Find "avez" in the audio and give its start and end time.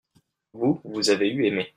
1.11-1.29